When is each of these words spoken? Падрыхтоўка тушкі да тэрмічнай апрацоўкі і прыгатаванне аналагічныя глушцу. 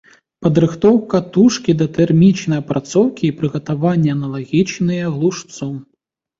Падрыхтоўка 0.43 1.17
тушкі 1.35 1.75
да 1.83 1.87
тэрмічнай 1.99 2.63
апрацоўкі 2.65 3.23
і 3.29 3.37
прыгатаванне 3.43 4.11
аналагічныя 4.19 5.15
глушцу. 5.15 5.73